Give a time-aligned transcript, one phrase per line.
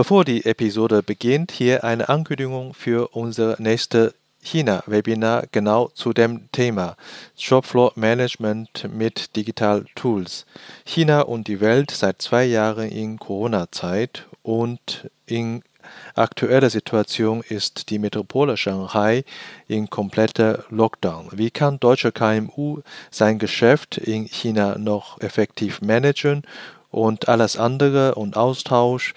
[0.00, 6.96] Bevor die Episode beginnt, hier eine Ankündigung für unser nächstes China-Webinar genau zu dem Thema
[7.36, 10.46] Shopfloor Management mit Digital Tools.
[10.86, 15.62] China und die Welt seit zwei Jahren in Corona-Zeit und in
[16.14, 19.24] aktueller Situation ist die Metropole Shanghai
[19.68, 21.28] in kompletter Lockdown.
[21.32, 22.80] Wie kann deutsche KMU
[23.10, 26.44] sein Geschäft in China noch effektiv managen
[26.90, 29.12] und alles andere und Austausch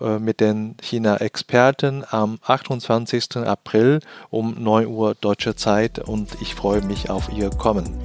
[0.00, 3.36] mit den China-Experten am 28.
[3.38, 4.00] April
[4.30, 7.98] um 9 Uhr deutscher Zeit und ich freue mich auf Ihr Kommen.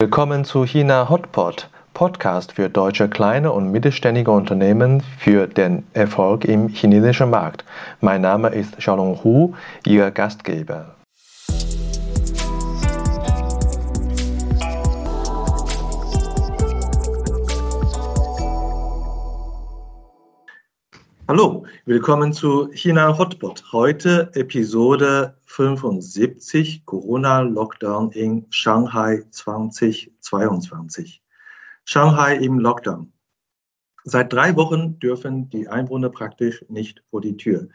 [0.00, 6.68] Willkommen zu China Hotpot, Podcast für deutsche kleine und mittelständige Unternehmen für den Erfolg im
[6.68, 7.64] chinesischen Markt.
[8.00, 10.97] Mein Name ist Xiaolong Hu, Ihr Gastgeber.
[21.30, 23.62] Hallo, willkommen zu China Hotpot.
[23.70, 31.22] Heute Episode 75 Corona-Lockdown in Shanghai 2022.
[31.84, 33.12] Shanghai im Lockdown.
[34.04, 37.68] Seit drei Wochen dürfen die Einwohner praktisch nicht vor die Tür.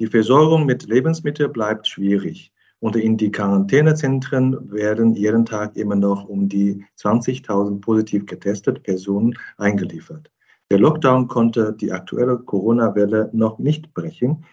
[0.00, 2.54] Die Versorgung mit Lebensmitteln bleibt schwierig.
[2.78, 9.38] Und in die Quarantänezentren werden jeden Tag immer noch um die 20.000 positiv getestete Personen
[9.58, 10.30] eingeliefert.
[10.70, 14.44] Der Lockdown konnte die aktuelle Corona-Welle noch nicht brechen.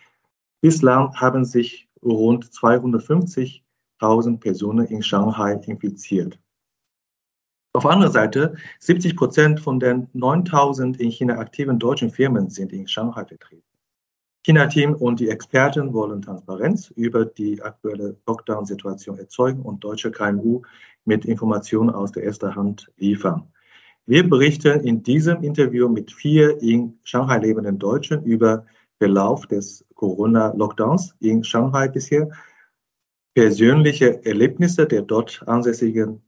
[0.61, 6.39] Bislang haben sich rund 250.000 Personen in Shanghai infiziert.
[7.73, 12.73] Auf der anderen Seite, 70 Prozent von den 9000 in China aktiven deutschen Firmen sind
[12.73, 13.63] in Shanghai vertreten.
[14.43, 20.63] China-Team und die Experten wollen Transparenz über die aktuelle Lockdown-Situation erzeugen und deutsche KMU
[21.05, 23.47] mit Informationen aus der ersten Hand liefern.
[24.11, 28.65] Wir berichten in diesem Interview mit vier in Shanghai lebenden Deutschen über
[28.97, 32.29] Verlauf des Corona-Lockdowns in Shanghai bisher,
[33.35, 36.21] persönliche Erlebnisse der dort ansässigen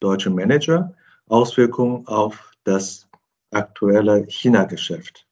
[0.00, 0.92] deutschen Manager,
[1.28, 3.08] Auswirkungen auf das
[3.52, 5.24] aktuelle China-Geschäft.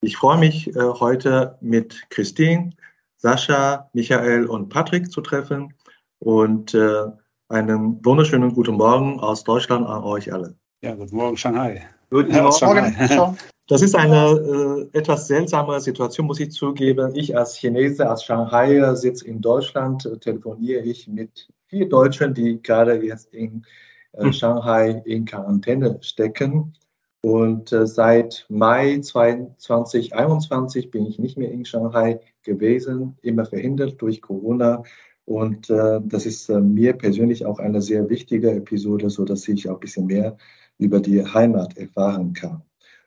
[0.00, 2.70] Ich freue mich äh, heute mit Christine,
[3.18, 5.74] Sascha, Michael und Patrick zu treffen
[6.18, 7.08] und äh,
[7.50, 10.56] einen wunderschönen guten Morgen aus Deutschland an euch alle.
[10.82, 11.82] Ja, guten Morgen, Shanghai.
[12.08, 12.52] Guten Morgen.
[12.52, 13.34] Shanghai.
[13.66, 17.14] Das ist eine äh, etwas seltsame Situation, muss ich zugeben.
[17.14, 22.62] Ich als Chinese, als Shanghaier sitze in Deutschland, äh, telefoniere ich mit vier Deutschen, die
[22.62, 23.66] gerade jetzt in
[24.12, 24.32] äh, hm.
[24.32, 26.72] Shanghai in Quarantäne stecken.
[27.20, 34.22] Und äh, seit Mai 2021 bin ich nicht mehr in Shanghai gewesen, immer verhindert durch
[34.22, 34.82] Corona.
[35.26, 39.68] Und äh, das ist äh, mir persönlich auch eine sehr wichtige Episode, so dass ich
[39.68, 40.38] auch ein bisschen mehr
[40.80, 42.62] über die Heimat erfahren kann.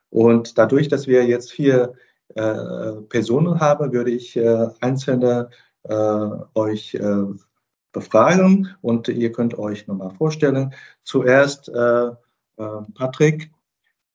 [0.09, 1.93] Und dadurch, dass wir jetzt vier
[2.35, 5.49] äh, Personen haben, würde ich äh, einzelne
[5.83, 7.25] äh, euch äh,
[7.91, 10.73] befragen und ihr könnt euch nochmal vorstellen.
[11.03, 12.13] Zuerst äh, äh,
[12.95, 13.51] Patrick,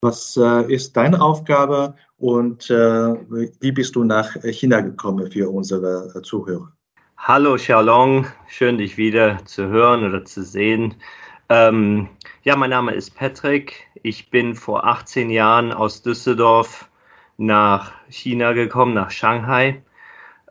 [0.00, 0.36] was
[0.68, 6.72] ist deine Aufgabe und wie bist du nach China gekommen für unsere Zuhörer?
[7.16, 10.94] Hallo Xiaolong, schön dich wieder zu hören oder zu sehen.
[11.50, 12.08] Ähm,
[12.42, 13.86] ja, mein Name ist Patrick.
[14.02, 16.90] Ich bin vor 18 Jahren aus Düsseldorf
[17.38, 19.82] nach China gekommen, nach Shanghai.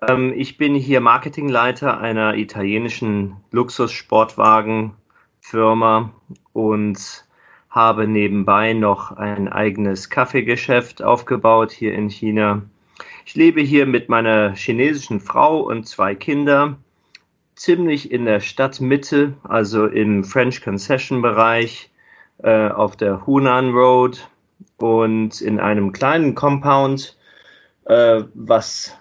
[0.02, 6.14] Ähm, ich bin hier Marketingleiter einer italienischen Luxussportwagenfirma
[6.54, 7.26] und
[7.70, 12.64] habe nebenbei noch ein eigenes Kaffeegeschäft aufgebaut hier in China.
[13.24, 16.84] Ich lebe hier mit meiner chinesischen Frau und zwei Kindern
[17.58, 21.92] ziemlich in der Stadtmitte, also im French Concession Bereich
[22.44, 24.30] äh, auf der Hunan Road
[24.78, 27.18] und in einem kleinen Compound,
[27.86, 28.96] äh, was,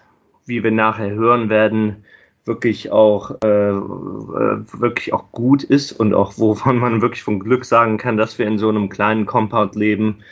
[0.45, 2.03] wie wir nachher hören werden,
[2.45, 7.65] wirklich auch äh, äh wirklich auch gut ist und auch wovon man wirklich von Glück
[7.65, 10.23] sagen kann, dass wir in so einem kleinen Compound leben.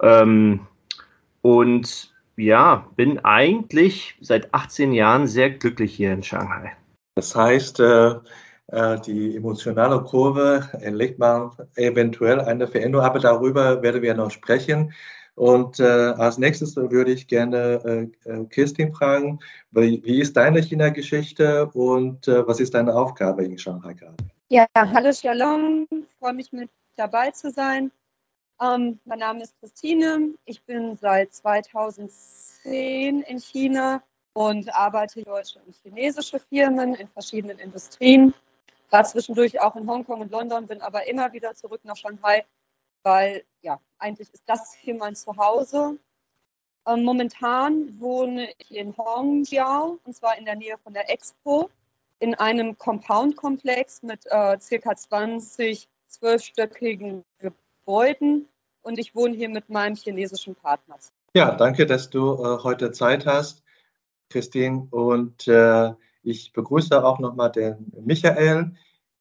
[0.00, 0.60] Ähm,
[1.40, 6.72] und ja, bin eigentlich seit 18 Jahren sehr glücklich hier in Shanghai.
[7.14, 8.14] Das heißt, äh,
[8.68, 14.94] äh, die emotionale Kurve erlegt man eventuell eine Veränderung, aber darüber werden wir noch sprechen.
[15.34, 20.60] Und äh, als nächstes würde ich gerne äh, äh Kirstin fragen, wie, wie ist deine
[20.60, 24.16] China-Geschichte und äh, was ist deine Aufgabe in Shanghai gerade?
[24.50, 25.86] Ja, hallo Shalom,
[26.18, 27.90] freue mich mit dabei zu sein.
[28.60, 34.02] Ähm, mein Name ist Christine, ich bin seit 2010 in China
[34.34, 38.34] und arbeite deutsche und chinesische Firmen in verschiedenen Industrien.
[38.90, 42.44] war zwischendurch auch in Hongkong und London, bin aber immer wieder zurück nach Shanghai,
[43.02, 45.98] weil ja, eigentlich ist das hier mein Zuhause.
[46.86, 51.70] Ähm, momentan wohne ich in Hongjiao und zwar in der Nähe von der Expo
[52.18, 58.48] in einem Compound-Komplex mit äh, circa 20 zwölfstöckigen Gebäuden
[58.82, 60.98] und ich wohne hier mit meinem chinesischen Partner.
[61.34, 63.61] Ja, danke, dass du äh, heute Zeit hast,
[64.32, 64.88] Christine.
[64.90, 65.92] Und äh,
[66.22, 68.72] ich begrüße auch nochmal den Michael.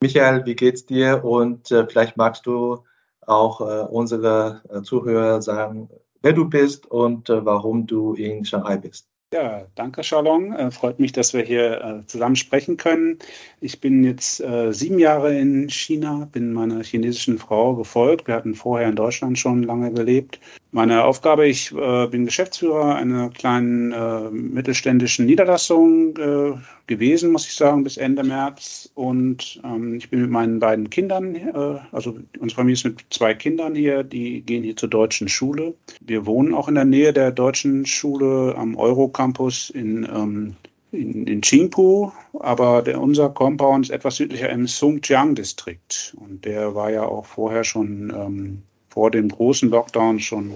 [0.01, 1.23] Michael, wie geht's dir?
[1.23, 2.83] Und äh, vielleicht magst du
[3.21, 5.89] auch äh, unsere äh, Zuhörer sagen,
[6.21, 9.07] wer du bist und äh, warum du in Shanghai bist.
[9.33, 10.53] Ja, danke, Charlon.
[10.53, 13.19] Äh, freut mich, dass wir hier zusammen sprechen können.
[13.61, 18.27] Ich bin jetzt sieben Jahre in China, bin meiner chinesischen Frau gefolgt.
[18.27, 20.39] Wir hatten vorher in Deutschland schon lange gelebt
[20.71, 26.53] meine Aufgabe, ich äh, bin Geschäftsführer einer kleinen äh, mittelständischen Niederlassung äh,
[26.87, 28.89] gewesen, muss ich sagen, bis Ende März.
[28.95, 33.33] Und ähm, ich bin mit meinen beiden Kindern, äh, also unsere Familie ist mit zwei
[33.33, 35.73] Kindern hier, die gehen hier zur deutschen Schule.
[35.99, 40.55] Wir wohnen auch in der Nähe der deutschen Schule am Eurocampus in, ähm,
[40.93, 46.15] in, in Qingpu, aber der, unser Compound ist etwas südlicher im Songjiang-Distrikt.
[46.17, 50.53] Und der war ja auch vorher schon ähm, vor dem großen Lockdown schon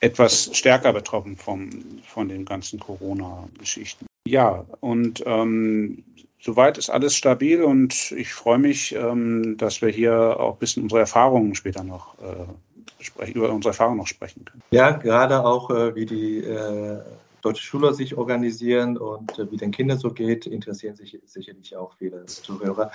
[0.00, 1.70] etwas stärker betroffen vom,
[2.06, 4.06] von den ganzen Corona-Geschichten.
[4.28, 6.04] Ja, und ähm,
[6.40, 10.82] soweit ist alles stabil und ich freue mich, ähm, dass wir hier auch ein bisschen
[10.82, 14.62] unsere Erfahrungen später noch äh, über unsere Erfahrungen noch sprechen können.
[14.70, 17.00] Ja, gerade auch, äh, wie die äh,
[17.40, 21.94] deutsche Schüler sich organisieren und äh, wie den Kindern so geht, interessieren sich sicherlich auch
[21.98, 22.92] viele Zuhörer.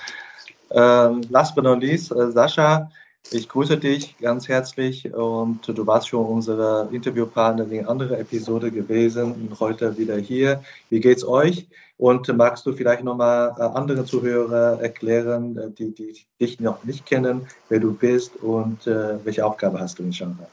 [0.71, 2.91] Ähm, last but not least, äh, Sascha,
[3.31, 9.33] ich grüße dich ganz herzlich und du warst schon unsere Interviewpartnerin in anderer Episode gewesen
[9.33, 10.63] und heute wieder hier.
[10.89, 11.67] Wie geht's euch?
[11.97, 17.05] Und magst du vielleicht nochmal äh, andere Zuhörer erklären, äh, die, die dich noch nicht
[17.05, 20.47] kennen, wer du bist und äh, welche Aufgabe hast du in Shanghai?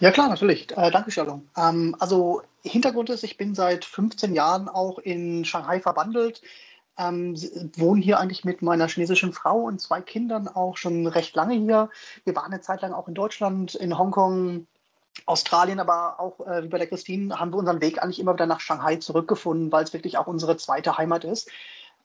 [0.00, 0.70] Ja klar, natürlich.
[0.76, 1.46] Äh, danke, Shalom.
[1.56, 6.40] Ähm, also Hintergrund ist, ich bin seit 15 Jahren auch in Shanghai verbandelt
[6.98, 7.34] ähm,
[7.76, 11.90] wohne hier eigentlich mit meiner chinesischen Frau und zwei Kindern auch schon recht lange hier.
[12.24, 14.66] Wir waren eine Zeit lang auch in Deutschland, in Hongkong,
[15.26, 18.46] Australien, aber auch äh, wie bei der Christine haben wir unseren Weg eigentlich immer wieder
[18.46, 21.50] nach Shanghai zurückgefunden, weil es wirklich auch unsere zweite Heimat ist.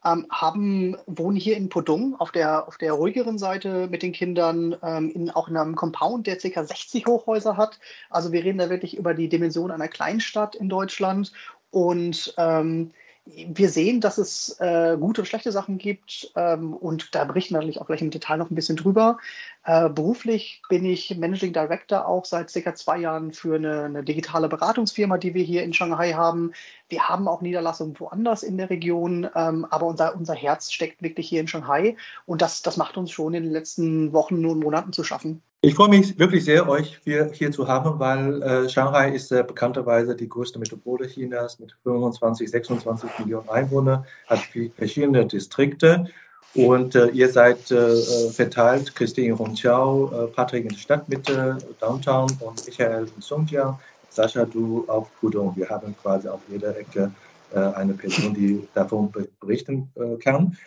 [0.05, 4.75] Ähm, haben, wohnen hier in Podung auf der, auf der ruhigeren Seite mit den Kindern,
[4.83, 6.63] ähm, in, auch in einem Compound, der ca.
[6.63, 7.79] 60 Hochhäuser hat.
[8.09, 11.31] Also wir reden da wirklich über die Dimension einer Kleinstadt in Deutschland.
[11.71, 12.91] Und ähm,
[13.35, 17.59] wir sehen, dass es äh, gute und schlechte Sachen gibt ähm, und da berichten wir
[17.59, 19.17] natürlich auch gleich im Detail noch ein bisschen drüber.
[19.65, 24.47] Äh, beruflich bin ich Managing Director auch seit circa zwei Jahren für eine, eine, digitale
[24.47, 26.53] Beratungsfirma, die wir hier in Shanghai haben.
[26.89, 31.27] Wir haben auch Niederlassungen woanders in der Region, ähm, aber unser, unser Herz steckt wirklich
[31.27, 34.93] hier in Shanghai und das, das macht uns schon in den letzten Wochen und Monaten
[34.93, 35.41] zu schaffen.
[35.61, 39.43] Ich freue mich wirklich sehr, euch hier, hier zu haben, weil äh, Shanghai ist äh,
[39.45, 44.39] bekannterweise die größte Metropole Chinas mit 25, 26 Millionen Einwohnern, hat
[44.77, 46.07] verschiedene Distrikte
[46.53, 51.57] und äh, ihr seid äh, äh, verteilt, Christine in Hongqiao, äh, Patrick in der Stadtmitte,
[51.79, 55.55] Downtown und Michael in Songjiang, Sascha, du auf Pudong.
[55.55, 57.11] Wir haben quasi auf jeder Ecke
[57.53, 59.09] eine Person, die davon
[59.39, 59.89] berichten
[60.19, 60.57] kann.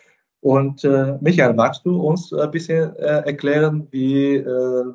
[0.41, 4.93] Und äh, Michael, magst du uns ein bisschen äh, erklären, wie äh,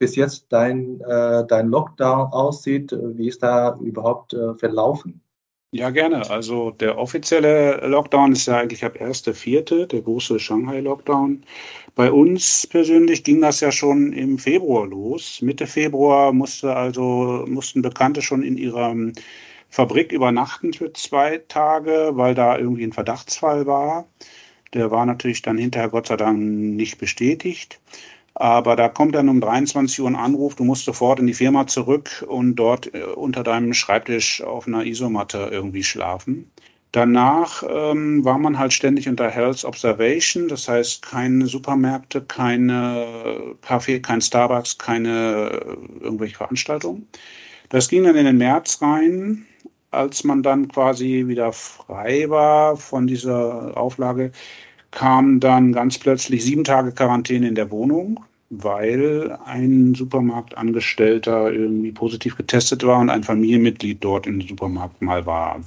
[0.00, 2.92] bis jetzt dein, äh, dein Lockdown aussieht?
[2.92, 5.22] Wie ist da überhaupt äh, verlaufen?
[5.72, 6.28] Ja, gerne.
[6.30, 11.44] Also der offizielle Lockdown ist ja eigentlich ab 1.4., der große Shanghai-Lockdown.
[11.94, 15.40] Bei uns persönlich ging das ja schon im Februar los.
[15.42, 18.96] Mitte Februar musste also, mussten Bekannte schon in ihrer
[19.68, 24.08] Fabrik übernachten für zwei Tage, weil da irgendwie ein Verdachtsfall war.
[24.74, 27.80] Der war natürlich dann hinterher Gott sei Dank nicht bestätigt.
[28.40, 31.66] Aber da kommt dann um 23 Uhr ein Anruf, du musst sofort in die Firma
[31.66, 36.50] zurück und dort äh, unter deinem Schreibtisch auf einer Isomatte irgendwie schlafen.
[36.90, 44.00] Danach ähm, war man halt ständig unter Health Observation, das heißt keine Supermärkte, keine Kaffee,
[44.00, 45.50] kein Starbucks, keine
[46.00, 47.08] äh, irgendwelche Veranstaltungen.
[47.68, 49.44] Das ging dann in den März rein
[49.90, 54.32] als man dann quasi wieder frei war von dieser Auflage,
[54.92, 62.36] kam dann ganz plötzlich sieben Tage Quarantäne in der Wohnung, weil ein Supermarktangestellter irgendwie positiv
[62.36, 65.60] getestet war und ein Familienmitglied dort im Supermarkt mal war.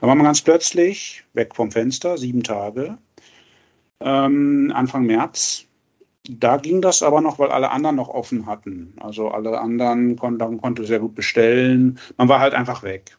[0.00, 2.96] Da war man ganz plötzlich weg vom Fenster, sieben Tage.
[4.00, 5.64] Ähm, Anfang März.
[6.30, 8.92] Da ging das aber noch, weil alle anderen noch offen hatten.
[9.00, 11.98] Also alle anderen konnten, konnte sehr gut bestellen.
[12.18, 13.16] Man war halt einfach weg.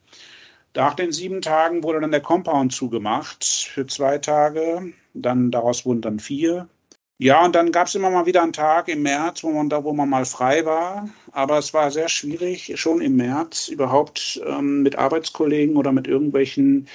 [0.76, 4.94] Nach den sieben Tagen wurde dann der Compound zugemacht für zwei Tage.
[5.14, 6.70] Dann daraus wurden dann vier.
[7.22, 9.84] Ja, und dann gab es immer mal wieder einen Tag im März, wo man da,
[9.84, 11.10] wo man mal frei war.
[11.34, 16.88] Aber es war sehr schwierig, schon im März überhaupt ähm, mit Arbeitskollegen oder mit irgendwelchen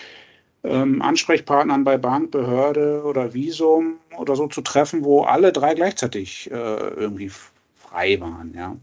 [0.64, 6.50] ähm, Ansprechpartnern bei Bank, Behörde oder Visum oder so zu treffen, wo alle drei gleichzeitig
[6.50, 7.30] äh, irgendwie
[7.76, 8.54] frei waren.
[8.56, 8.76] Ja.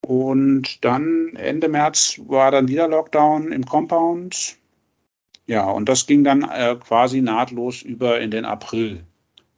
[0.00, 4.56] Und dann Ende März war dann wieder Lockdown im Compound.
[5.46, 9.04] Ja, und das ging dann äh, quasi nahtlos über in den April.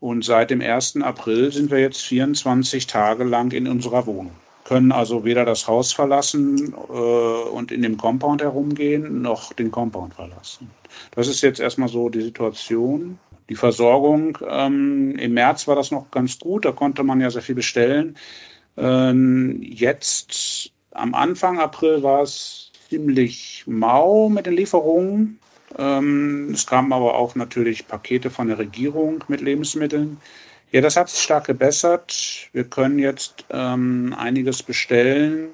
[0.01, 1.03] Und seit dem 1.
[1.03, 4.33] April sind wir jetzt 24 Tage lang in unserer Wohnung.
[4.65, 10.15] Können also weder das Haus verlassen äh, und in dem Compound herumgehen, noch den Compound
[10.15, 10.71] verlassen.
[11.15, 13.19] Das ist jetzt erstmal so die Situation.
[13.51, 17.43] Die Versorgung, ähm, im März war das noch ganz gut, da konnte man ja sehr
[17.43, 18.17] viel bestellen.
[18.77, 25.41] Ähm, jetzt am Anfang April war es ziemlich mau mit den Lieferungen.
[25.79, 30.19] Ähm, es kamen aber auch natürlich Pakete von der Regierung mit Lebensmitteln.
[30.73, 32.49] Ja, das hat sich stark gebessert.
[32.53, 35.49] Wir können jetzt ähm, einiges bestellen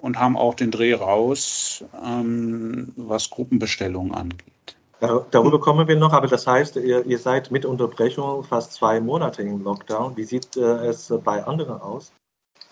[0.00, 4.52] und haben auch den Dreh raus, ähm, was Gruppenbestellungen angeht.
[5.00, 9.42] Darüber kommen wir noch, aber das heißt, ihr, ihr seid mit Unterbrechung fast zwei Monate
[9.42, 10.16] im Lockdown.
[10.16, 12.12] Wie sieht äh, es bei anderen aus?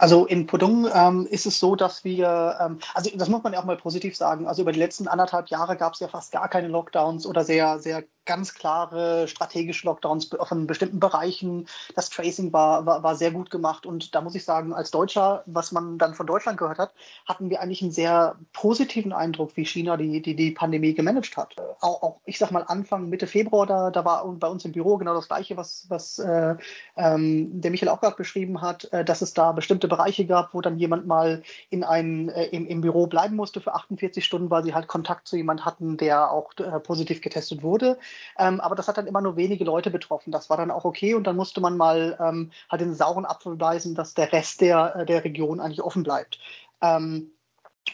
[0.00, 3.60] Also in Podung ähm, ist es so, dass wir, ähm, also das muss man ja
[3.60, 6.48] auch mal positiv sagen, also über die letzten anderthalb Jahre gab es ja fast gar
[6.48, 11.66] keine Lockdowns oder sehr, sehr ganz klare strategische Lockdowns von bestimmten Bereichen.
[11.94, 15.42] Das Tracing war, war, war sehr gut gemacht und da muss ich sagen, als Deutscher,
[15.46, 16.92] was man dann von Deutschland gehört hat,
[17.26, 21.56] hatten wir eigentlich einen sehr positiven Eindruck, wie China die, die, die Pandemie gemanagt hat.
[21.80, 24.96] Auch, auch, ich sag mal, Anfang, Mitte Februar, da, da war bei uns im Büro
[24.96, 26.56] genau das Gleiche, was, was äh,
[26.96, 30.60] ähm, der Michael auch gerade beschrieben hat, äh, dass es da bestimmte Bereiche gab, wo
[30.60, 34.64] dann jemand mal in ein, äh, im, im Büro bleiben musste für 48 Stunden, weil
[34.64, 37.98] sie halt Kontakt zu jemand hatten, der auch äh, positiv getestet wurde.
[38.38, 40.32] Ähm, aber das hat dann immer nur wenige Leute betroffen.
[40.32, 43.56] Das war dann auch okay und dann musste man mal ähm, halt den sauren Apfel
[43.56, 46.38] beißen, dass der Rest der, äh, der Region eigentlich offen bleibt.
[46.80, 47.32] Ähm,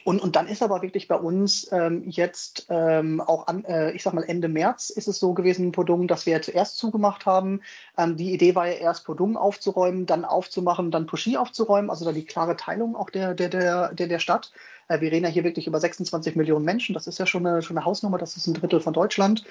[0.04, 4.02] und, und dann ist aber wirklich bei uns ähm, jetzt ähm, auch an, äh, ich
[4.02, 7.62] sag mal Ende März ist es so gewesen in Podung, dass wir zuerst zugemacht haben.
[7.96, 12.12] Ähm, die Idee war ja erst Podung aufzuräumen, dann aufzumachen, dann Pushy aufzuräumen, also da
[12.12, 14.52] die klare Teilung auch der, der, der, der, der Stadt.
[14.88, 17.62] Äh, wir reden ja hier wirklich über 26 Millionen Menschen, das ist ja schon eine,
[17.62, 19.44] schon eine Hausnummer, das ist ein Drittel von Deutschland.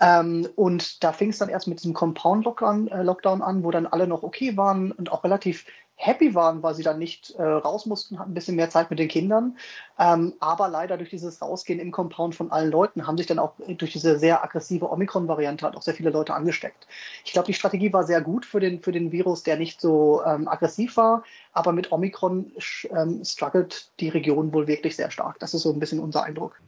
[0.00, 3.86] Ähm, und da fing es dann erst mit diesem Compound-Lockdown äh, Lockdown an, wo dann
[3.86, 5.64] alle noch okay waren und auch relativ
[5.98, 8.98] happy waren, weil sie dann nicht äh, raus mussten, hatten ein bisschen mehr Zeit mit
[8.98, 9.56] den Kindern.
[9.98, 13.54] Ähm, aber leider durch dieses Rausgehen im Compound von allen Leuten haben sich dann auch
[13.66, 16.86] durch diese sehr aggressive Omikron-Variante halt auch sehr viele Leute angesteckt.
[17.24, 20.22] Ich glaube, die Strategie war sehr gut für den, für den Virus, der nicht so
[20.26, 21.24] ähm, aggressiv war,
[21.54, 22.52] aber mit Omikron
[22.90, 25.38] ähm, struggelt die Region wohl wirklich sehr stark.
[25.38, 26.60] Das ist so ein bisschen unser Eindruck.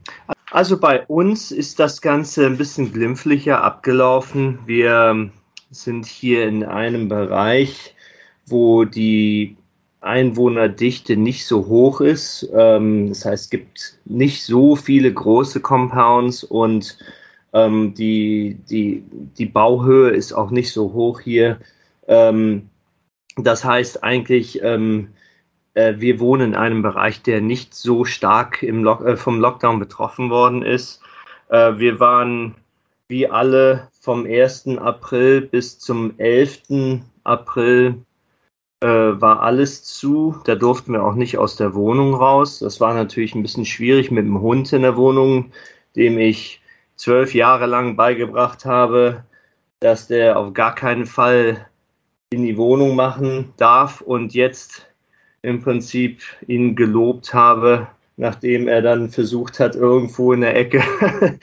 [0.51, 4.61] Also bei uns ist das Ganze ein bisschen glimpflicher abgelaufen.
[4.67, 5.31] Wir
[5.71, 7.95] sind hier in einem Bereich,
[8.47, 9.57] wo die
[10.01, 12.49] Einwohnerdichte nicht so hoch ist.
[12.55, 16.97] Ähm, das heißt, es gibt nicht so viele große Compounds und
[17.53, 19.03] ähm, die, die,
[19.37, 21.59] die Bauhöhe ist auch nicht so hoch hier.
[22.07, 22.71] Ähm,
[23.37, 24.61] das heißt eigentlich,
[25.99, 30.63] wir wohnen in einem Bereich, der nicht so stark Lock äh, vom Lockdown betroffen worden
[30.63, 31.01] ist.
[31.49, 32.55] Äh, wir waren
[33.09, 34.79] wie alle vom 1.
[34.79, 37.03] April bis zum 11.
[37.25, 38.03] April
[38.81, 40.37] äh, war alles zu.
[40.45, 42.59] Da durften wir auch nicht aus der Wohnung raus.
[42.59, 45.53] Das war natürlich ein bisschen schwierig mit dem Hund in der Wohnung,
[45.97, 46.61] dem ich
[46.97, 49.25] zwölf Jahre lang beigebracht habe,
[49.81, 51.67] dass der auf gar keinen Fall
[52.31, 54.89] in die Wohnung machen darf und jetzt
[55.43, 60.83] im Prinzip ihn gelobt habe, nachdem er dann versucht hat, irgendwo in der Ecke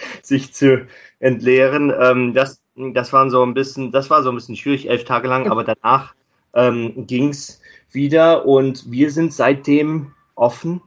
[0.21, 0.85] sich zu
[1.19, 1.93] entleeren.
[1.97, 5.27] Ähm, das, das waren so ein bisschen, das war so ein bisschen schwierig, elf Tage
[5.27, 6.13] lang, aber danach
[6.53, 7.61] ähm, ging es
[7.91, 10.81] wieder und wir sind seitdem offen.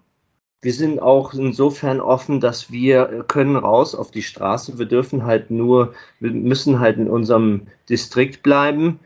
[0.60, 4.78] Wir sind auch insofern offen, dass wir können raus auf die Straße.
[4.78, 8.98] Wir dürfen halt nur, wir müssen halt in unserem Distrikt bleiben.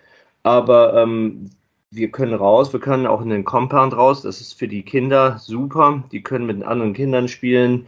[0.43, 1.51] Aber ähm,
[1.93, 4.23] wir können raus, wir können auch in den Compound raus.
[4.23, 6.03] Das ist für die Kinder super.
[6.11, 7.87] Die können mit anderen Kindern spielen.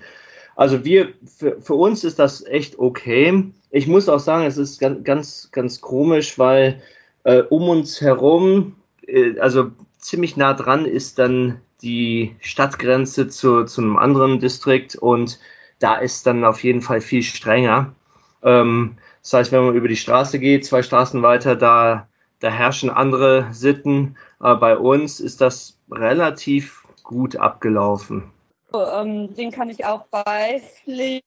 [0.56, 3.50] Also wir, für, für uns ist das echt okay.
[3.70, 6.82] Ich muss auch sagen, es ist ganz, ganz, ganz komisch, weil
[7.24, 13.80] äh, um uns herum, äh, also ziemlich nah dran ist dann die Stadtgrenze zu, zu
[13.80, 15.40] einem anderen Distrikt und
[15.78, 17.94] da ist dann auf jeden Fall viel strenger.
[18.42, 22.06] Ähm, das heißt, wenn man über die Straße geht, zwei Straßen weiter, da,
[22.44, 24.16] da herrschen andere Sitten.
[24.38, 28.30] Aber bei uns ist das relativ gut abgelaufen.
[28.74, 31.22] Ähm, den kann ich auch beipflichten.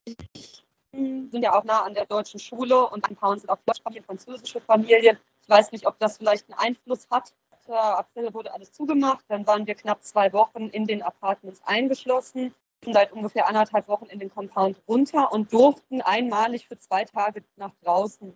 [0.91, 5.17] sind ja auch nah an der deutschen Schule und Compounds sind auch deutschsprachige französische Familien.
[5.41, 7.33] Ich weiß nicht, ob das vielleicht einen Einfluss hat.
[7.69, 9.25] April wurde alles zugemacht.
[9.27, 12.53] Dann waren wir knapp zwei Wochen in den Apartments eingeschlossen,
[12.85, 17.73] seit ungefähr anderthalb Wochen in den Compound runter und durften einmalig für zwei Tage nach
[17.83, 18.33] draußen.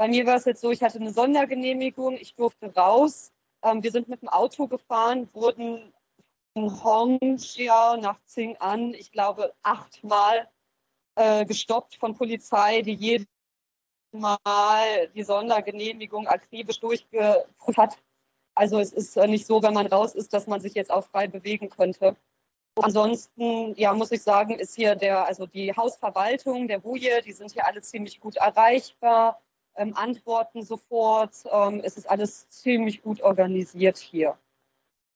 [0.00, 3.34] Bei mir war es jetzt so, ich hatte eine Sondergenehmigung, ich durfte raus.
[3.62, 5.92] Ähm, wir sind mit dem Auto gefahren, wurden
[6.54, 8.18] in Hongxia nach
[8.60, 10.48] an, ich glaube, achtmal
[11.16, 13.26] äh, gestoppt von Polizei, die jedes
[14.12, 17.98] Mal die Sondergenehmigung akribisch durchgeführt hat.
[18.54, 21.04] Also es ist äh, nicht so, wenn man raus ist, dass man sich jetzt auch
[21.04, 22.16] frei bewegen könnte.
[22.76, 27.52] Ansonsten, ja, muss ich sagen, ist hier der, also die Hausverwaltung, der Wuje, die sind
[27.52, 29.42] hier alle ziemlich gut erreichbar,
[29.80, 31.34] ähm, antworten sofort.
[31.50, 34.36] Ähm, es ist alles ziemlich gut organisiert hier.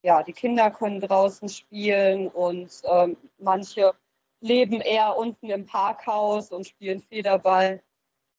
[0.02, 3.92] Ja, die Kinder können draußen spielen und ähm, manche
[4.40, 7.82] leben eher unten im Parkhaus und spielen Federball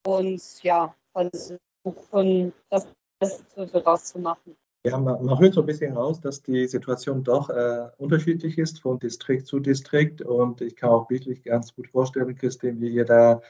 [0.05, 2.88] und ja, versuchen das
[3.20, 4.55] Beste daraus zu machen.
[4.86, 8.82] Ja, man, man, hört so ein bisschen raus, dass die Situation doch äh, unterschiedlich ist
[8.82, 10.22] von Distrikt zu Distrikt.
[10.22, 13.41] Und ich kann auch wirklich ganz gut vorstellen, Christine, wie ihr da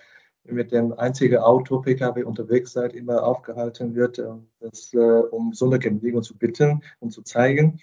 [0.48, 4.26] mit dem einzigen Auto, PKW unterwegs seid, immer aufgehalten wird, äh,
[4.60, 7.80] das, äh, um Sondergenehmigung zu bitten und zu zeigen.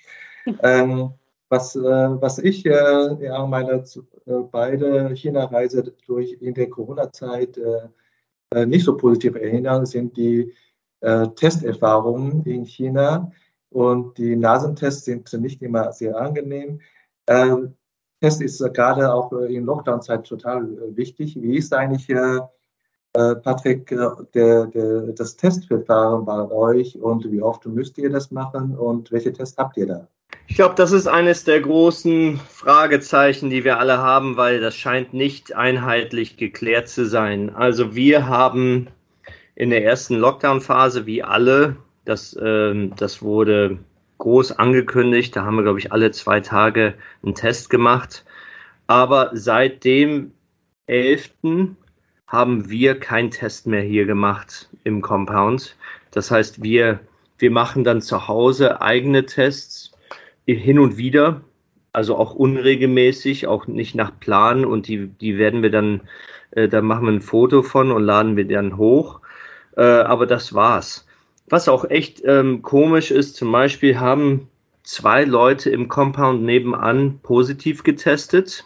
[0.62, 1.14] ähm,
[1.48, 7.60] was, äh, was ich äh, ja meine äh, beide China-Reise durch in der Corona-Zeit
[8.66, 10.52] nicht so positiv erinnere, sind die
[11.00, 13.32] Testerfahrungen in China
[13.70, 16.82] und die Nasentests sind nicht immer sehr angenehm.
[17.26, 17.76] Ähm,
[18.22, 21.36] Test ist gerade auch in Lockdown-Zeit total wichtig.
[21.42, 22.38] Wie ist eigentlich, äh,
[23.42, 23.88] Patrick,
[24.32, 29.32] der, der, das Testverfahren bei euch und wie oft müsst ihr das machen und welche
[29.32, 30.08] Tests habt ihr da?
[30.46, 35.12] Ich glaube, das ist eines der großen Fragezeichen, die wir alle haben, weil das scheint
[35.12, 37.50] nicht einheitlich geklärt zu sein.
[37.50, 38.86] Also wir haben
[39.56, 43.78] in der ersten Lockdown-Phase, wie alle, das, ähm, das wurde
[44.22, 45.34] groß angekündigt.
[45.34, 48.24] Da haben wir, glaube ich, alle zwei Tage einen Test gemacht.
[48.86, 50.32] Aber seit dem
[50.86, 51.32] 11.
[52.28, 55.76] haben wir keinen Test mehr hier gemacht im Compound.
[56.12, 57.00] Das heißt, wir,
[57.38, 59.90] wir machen dann zu Hause eigene Tests
[60.46, 61.40] hin und wieder,
[61.92, 66.02] also auch unregelmäßig, auch nicht nach Plan und die, die werden wir dann,
[66.52, 69.20] äh, da machen wir ein Foto von und laden wir dann hoch.
[69.76, 71.06] Äh, aber das war's.
[71.48, 74.48] Was auch echt ähm, komisch ist, zum Beispiel haben
[74.82, 78.64] zwei Leute im Compound nebenan positiv getestet.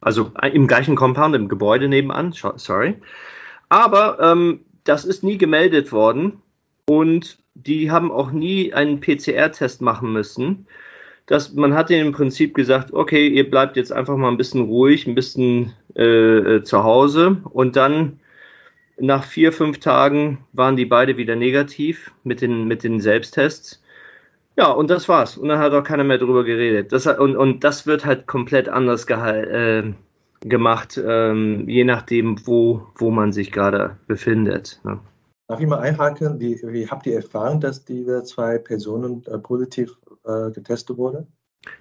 [0.00, 2.94] Also äh, im gleichen Compound, im Gebäude nebenan, sorry.
[3.68, 6.42] Aber ähm, das ist nie gemeldet worden
[6.86, 10.66] und die haben auch nie einen PCR-Test machen müssen.
[11.26, 14.62] Das, man hat ihnen im Prinzip gesagt, okay, ihr bleibt jetzt einfach mal ein bisschen
[14.62, 18.20] ruhig, ein bisschen äh, äh zu Hause und dann
[18.98, 23.82] nach vier, fünf Tagen waren die beide wieder negativ mit den, mit den Selbsttests.
[24.56, 25.36] Ja, und das war's.
[25.36, 26.92] Und dann hat auch keiner mehr drüber geredet.
[26.92, 29.92] Das, und, und das wird halt komplett anders äh,
[30.40, 34.80] gemacht, ähm, je nachdem, wo, wo man sich gerade befindet.
[34.84, 35.00] Ne?
[35.48, 36.38] Darf ich mal einhaken?
[36.38, 41.26] Wie, wie, habt ihr erfahren, dass diese zwei Personen äh, positiv äh, getestet wurden?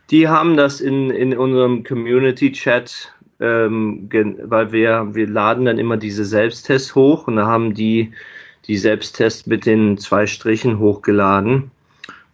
[0.10, 4.10] Die haben das in, in unserem Community-Chat ähm,
[4.43, 8.13] weil wir, wir laden dann immer diese Selbsttests hoch und da haben die
[8.67, 11.71] die Selbsttests mit den zwei Strichen hochgeladen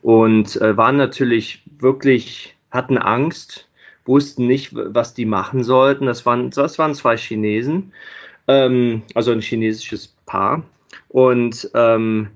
[0.01, 3.67] und äh, waren natürlich wirklich, hatten Angst,
[4.05, 6.05] wussten nicht, was die machen sollten.
[6.05, 7.93] Das waren, das waren zwei Chinesen,
[8.47, 10.63] ähm, also ein chinesisches Paar.
[11.09, 12.27] Und ähm,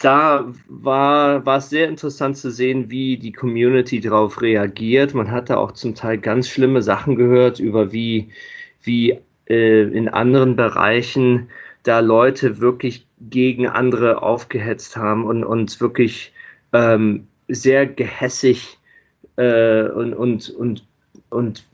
[0.00, 5.14] da war, war es sehr interessant zu sehen, wie die Community darauf reagiert.
[5.14, 8.30] Man hatte auch zum Teil ganz schlimme Sachen gehört über wie,
[8.82, 11.48] wie äh, in anderen Bereichen
[11.84, 16.32] da Leute wirklich gegen andere aufgehetzt haben und, und wirklich
[16.72, 18.78] ähm, sehr gehässig
[19.36, 20.86] äh, und, und, und,
[21.30, 21.64] und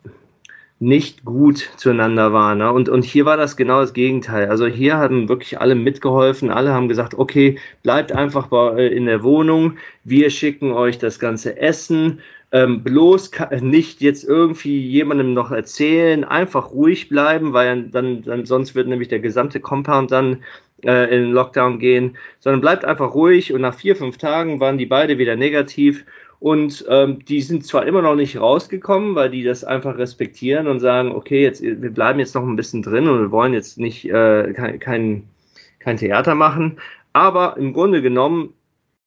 [0.80, 2.58] nicht gut zueinander waren.
[2.58, 2.72] Ne?
[2.72, 4.48] Und, und hier war das genau das Gegenteil.
[4.48, 9.04] Also hier haben wirklich alle mitgeholfen, alle haben gesagt, okay, bleibt einfach bei, äh, in
[9.04, 15.50] der Wohnung, wir schicken euch das ganze Essen, ähm, bloß nicht jetzt irgendwie jemandem noch
[15.50, 20.42] erzählen, einfach ruhig bleiben, weil dann, dann sonst wird nämlich der gesamte Compound dann
[20.82, 24.78] äh, in den Lockdown gehen, sondern bleibt einfach ruhig und nach vier, fünf Tagen waren
[24.78, 26.06] die beide wieder negativ
[26.40, 30.80] und ähm, die sind zwar immer noch nicht rausgekommen, weil die das einfach respektieren und
[30.80, 34.06] sagen, okay, jetzt wir bleiben jetzt noch ein bisschen drin und wir wollen jetzt nicht
[34.06, 35.28] äh, kein,
[35.80, 36.78] kein, Theater machen.
[37.12, 38.54] Aber im Grunde genommen,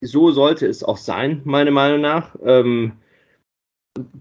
[0.00, 2.36] so sollte es auch sein, meiner Meinung nach.
[2.44, 2.92] Ähm,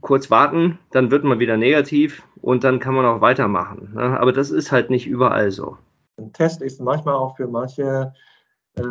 [0.01, 3.93] kurz warten, dann wird man wieder negativ und dann kann man auch weitermachen.
[3.93, 4.19] Ne?
[4.19, 5.77] Aber das ist halt nicht überall so.
[6.17, 8.11] Ein Test ist manchmal auch für manche
[8.75, 8.81] äh,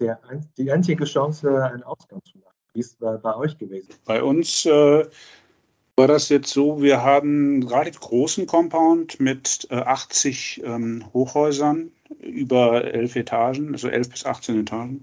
[0.00, 0.20] der,
[0.56, 2.47] die einzige Chance, einen Ausgang zu machen.
[2.74, 3.88] Wie ist bei, bei euch gewesen?
[4.04, 5.06] Bei uns äh,
[5.96, 11.90] war das jetzt so, wir haben einen relativ großen Compound mit äh, 80 ähm, Hochhäusern
[12.20, 15.02] über elf Etagen, also elf bis 18 Etagen.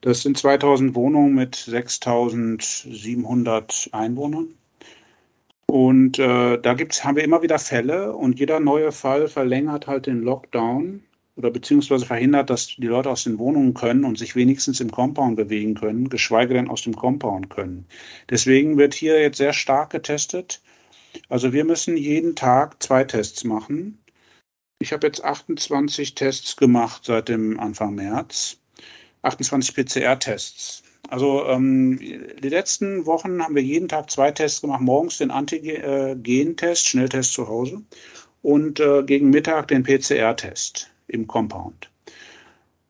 [0.00, 4.54] Das sind 2000 Wohnungen mit 6700 Einwohnern.
[5.66, 10.04] Und äh, da gibt's, haben wir immer wieder Fälle und jeder neue Fall verlängert halt
[10.06, 11.02] den Lockdown
[11.36, 15.36] oder beziehungsweise verhindert, dass die Leute aus den Wohnungen können und sich wenigstens im Compound
[15.36, 17.86] bewegen können, geschweige denn aus dem Compound können.
[18.28, 20.60] Deswegen wird hier jetzt sehr stark getestet.
[21.28, 23.98] Also wir müssen jeden Tag zwei Tests machen.
[24.78, 28.58] Ich habe jetzt 28 Tests gemacht seit dem Anfang März.
[29.22, 30.82] 28 PCR-Tests.
[31.08, 34.80] Also ähm, die letzten Wochen haben wir jeden Tag zwei Tests gemacht.
[34.80, 37.82] Morgens den Antigen-Test, Schnelltest zu Hause
[38.42, 41.90] und äh, gegen Mittag den PCR-Test im Compound.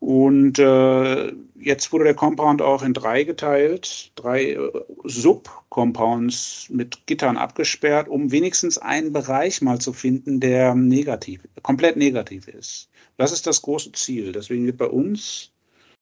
[0.00, 7.36] Und äh, jetzt wurde der Compound auch in drei geteilt, drei äh, Sub-Compounds mit Gittern
[7.36, 12.88] abgesperrt, um wenigstens einen Bereich mal zu finden, der negativ, komplett negativ ist.
[13.16, 14.32] Das ist das große Ziel.
[14.32, 15.52] Deswegen wird bei uns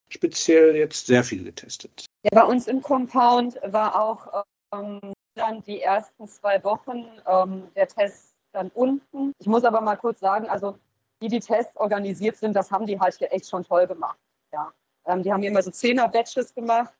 [0.08, 2.06] speziell jetzt sehr viel getestet.
[2.22, 7.88] Ja, bei uns im Compound war auch ähm, dann die ersten zwei Wochen ähm, der
[7.88, 9.32] Test dann unten.
[9.38, 10.78] Ich muss aber mal kurz sagen, also
[11.20, 14.18] wie die Tests organisiert sind, das haben die halt echt schon toll gemacht.
[14.52, 14.72] Ja.
[15.06, 16.94] Ähm, die haben immer so Zehner-Batches gemacht,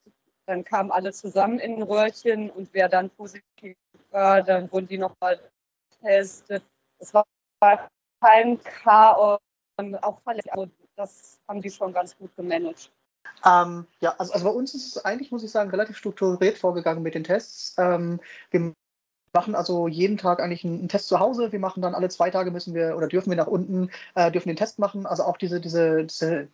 [0.46, 3.76] dann kamen alle zusammen in ein Röhrchen und wer dann positiv
[4.10, 5.40] war, dann wurden die nochmal
[5.90, 6.64] getestet.
[6.98, 7.24] Es war
[8.20, 9.40] kein Chaos,
[10.02, 10.72] auch Verletzungen.
[10.96, 12.92] Das haben die schon ganz gut gemanagt.
[13.44, 17.02] Ähm, ja, also, also, bei uns ist es eigentlich, muss ich sagen, relativ strukturiert vorgegangen
[17.02, 17.74] mit den Tests.
[17.78, 18.74] Ähm, wir
[19.32, 21.52] machen also jeden Tag eigentlich einen, Test zu Hause.
[21.52, 24.48] Wir machen dann alle zwei Tage müssen wir oder dürfen wir nach unten, äh, dürfen
[24.48, 25.06] den Test machen.
[25.06, 26.48] Also auch diese, diese, diese,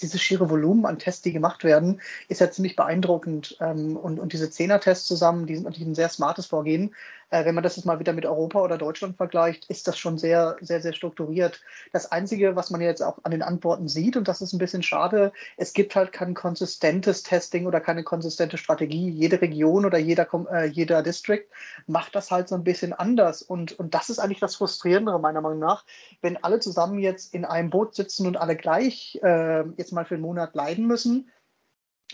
[0.00, 3.56] diese schiere Volumen an Tests, die gemacht werden, ist ja ziemlich beeindruckend.
[3.60, 6.94] Ähm, und, und diese Zehner-Tests zusammen, die sind natürlich ein sehr smartes Vorgehen.
[7.30, 10.18] Äh, wenn man das jetzt mal wieder mit Europa oder Deutschland vergleicht, ist das schon
[10.18, 11.60] sehr, sehr, sehr strukturiert.
[11.92, 14.82] Das Einzige, was man jetzt auch an den Antworten sieht, und das ist ein bisschen
[14.82, 19.10] schade, es gibt halt kein konsistentes Testing oder keine konsistente Strategie.
[19.10, 21.44] Jede Region oder jeder, äh, jeder District
[21.86, 23.42] macht das halt so ein bisschen anders.
[23.42, 25.84] Und, und das ist eigentlich das Frustrierendere meiner Meinung nach,
[26.22, 30.14] wenn alle zusammen jetzt in einem Boot sitzen und alle gleich äh, jetzt mal für
[30.14, 31.30] einen Monat leiden müssen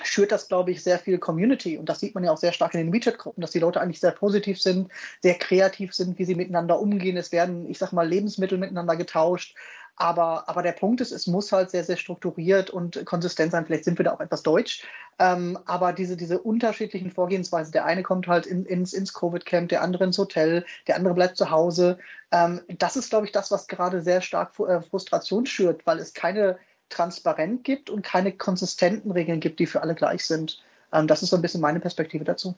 [0.03, 1.79] schürt das, glaube ich, sehr viel Community.
[1.79, 4.01] Und das sieht man ja auch sehr stark in den WeChat-Gruppen, dass die Leute eigentlich
[4.01, 4.91] sehr positiv sind,
[5.23, 7.17] sehr kreativ sind, wie sie miteinander umgehen.
[7.17, 9.57] Es werden, ich sag mal, Lebensmittel miteinander getauscht.
[9.97, 13.65] Aber, aber der Punkt ist, es muss halt sehr, sehr strukturiert und konsistent sein.
[13.65, 14.83] Vielleicht sind wir da auch etwas deutsch.
[15.21, 19.83] Ähm, aber diese, diese unterschiedlichen Vorgehensweisen, der eine kommt halt in, ins, ins Covid-Camp, der
[19.83, 21.99] andere ins Hotel, der andere bleibt zu Hause.
[22.33, 26.13] Ähm, das ist, glaube ich, das, was gerade sehr stark äh, Frustration schürt, weil es
[26.13, 30.63] keine transparent gibt und keine konsistenten Regeln gibt, die für alle gleich sind.
[30.93, 32.55] Ähm, das ist so ein bisschen meine Perspektive dazu.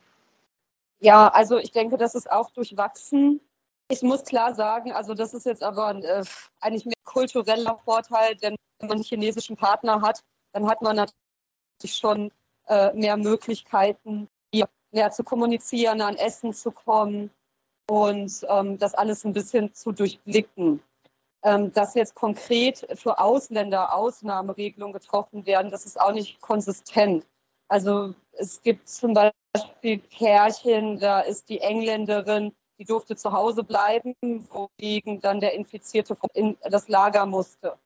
[1.01, 3.41] Ja, also ich denke, das ist auch durchwachsen.
[3.89, 6.25] Ich muss klar sagen, also das ist jetzt aber äh,
[6.61, 10.21] eigentlich mehr kultureller Vorteil, denn wenn man einen chinesischen Partner hat,
[10.53, 12.33] dann hat man natürlich schon
[12.67, 14.29] äh, mehr Möglichkeiten,
[14.93, 17.31] mehr zu kommunizieren, an Essen zu kommen
[17.89, 20.81] und ähm, das alles ein bisschen zu durchblicken.
[21.47, 27.25] Ähm, dass jetzt konkret für Ausländer Ausnahmeregelungen getroffen werden, das ist auch nicht konsistent.
[27.69, 34.17] Also es gibt zum Beispiel Pärchen, da ist die Engländerin, die durfte zu Hause bleiben,
[34.51, 37.79] wogegen dann der Infizierte in das Lager musste.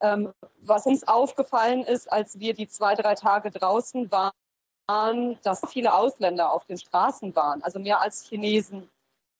[0.00, 5.92] Ähm, was uns aufgefallen ist, als wir die zwei, drei Tage draußen waren, dass viele
[5.92, 8.88] Ausländer auf den Straßen waren, also mehr als Chinesen,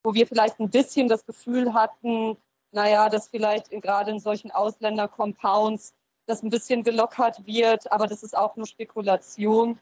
[0.04, 2.36] wo wir vielleicht ein bisschen das Gefühl hatten,
[2.74, 5.94] naja, dass vielleicht gerade in solchen Ausländer-Compounds
[6.26, 9.78] das ein bisschen gelockert wird, aber das ist auch nur Spekulation.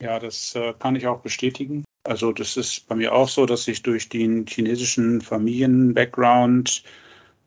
[0.00, 1.84] Ja, das äh, kann ich auch bestätigen.
[2.04, 6.84] Also das ist bei mir auch so, dass ich durch den chinesischen Familien-Background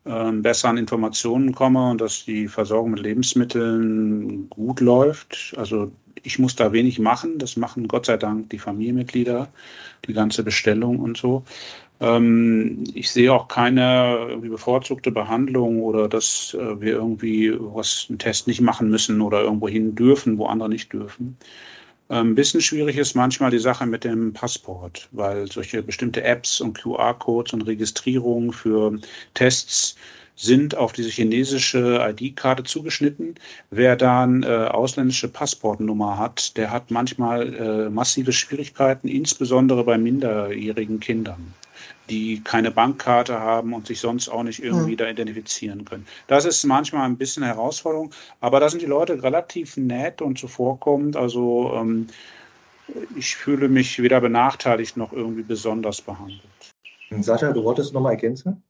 [0.04, 5.54] äh, besser an Informationen komme und dass die Versorgung mit Lebensmitteln gut läuft.
[5.58, 5.92] Also
[6.24, 7.40] ich muss da wenig machen.
[7.40, 9.48] Das machen Gott sei Dank die Familienmitglieder,
[10.06, 11.44] die ganze Bestellung und so.
[12.02, 18.48] Ähm, ich sehe auch keine bevorzugte Behandlung oder dass äh, wir irgendwie was einen Test
[18.48, 21.38] nicht machen müssen oder irgendwo hin dürfen, wo andere nicht dürfen.
[22.10, 26.60] Ein ähm, bisschen schwierig ist manchmal die Sache mit dem Passport, weil solche bestimmte Apps
[26.60, 29.00] und QR-Codes und Registrierungen für
[29.36, 29.96] Tests
[30.36, 33.36] sind auf diese chinesische ID-Karte zugeschnitten.
[33.70, 40.00] Wer da eine äh, ausländische Passportnummer hat, der hat manchmal äh, massive Schwierigkeiten, insbesondere bei
[40.00, 41.54] minderjährigen Kindern
[42.12, 44.98] die keine Bankkarte haben und sich sonst auch nicht irgendwie mhm.
[44.98, 46.06] da identifizieren können.
[46.28, 51.16] Das ist manchmal ein bisschen Herausforderung, aber da sind die Leute relativ nett und zuvorkommend.
[51.16, 52.08] Also ähm,
[53.16, 56.42] ich fühle mich weder benachteiligt noch irgendwie besonders behandelt.
[57.20, 58.62] Sascha, du wolltest noch mal ergänzen?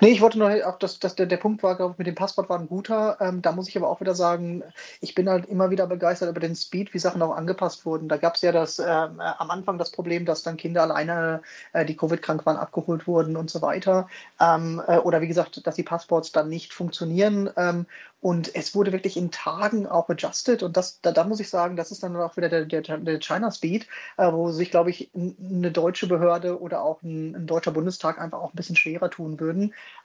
[0.00, 2.14] Nee, ich wollte nur auch, dass, dass der, der Punkt war, glaube ich, mit dem
[2.14, 3.18] Passwort war ein guter.
[3.20, 4.62] Ähm, da muss ich aber auch wieder sagen,
[5.00, 8.08] ich bin halt immer wieder begeistert über den Speed, wie Sachen auch angepasst wurden.
[8.08, 11.42] Da gab es ja das äh, am Anfang das Problem, dass dann Kinder alleine,
[11.74, 14.08] äh, die Covid-krank waren, abgeholt wurden und so weiter.
[14.40, 17.50] Ähm, äh, oder wie gesagt, dass die Passports dann nicht funktionieren.
[17.56, 17.86] Ähm,
[18.20, 20.64] und es wurde wirklich in Tagen auch adjusted.
[20.64, 23.20] Und das, da, da muss ich sagen, das ist dann auch wieder der, der, der
[23.20, 27.70] China Speed, äh, wo sich, glaube ich, eine deutsche Behörde oder auch ein, ein, deutscher
[27.70, 29.57] Bundestag einfach auch ein bisschen schwerer tun würden.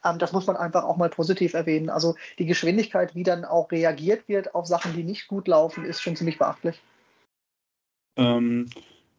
[0.03, 1.89] Ähm, das muss man einfach auch mal positiv erwähnen.
[1.89, 6.01] Also die Geschwindigkeit, wie dann auch reagiert wird auf Sachen, die nicht gut laufen, ist
[6.01, 6.81] schon ziemlich beachtlich.
[8.17, 8.69] Ähm,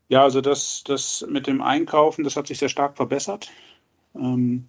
[0.09, 3.51] ja, also das, das mit dem Einkaufen, das hat sich sehr stark verbessert.
[4.14, 4.68] Ähm,